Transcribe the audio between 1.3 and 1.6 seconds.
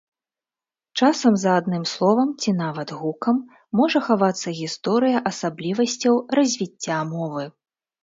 за